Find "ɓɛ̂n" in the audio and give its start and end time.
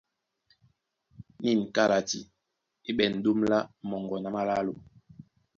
2.97-3.13